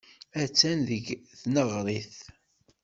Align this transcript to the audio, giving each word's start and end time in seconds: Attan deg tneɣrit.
Attan 0.43 0.79
deg 0.89 1.05
tneɣrit. 1.41 2.15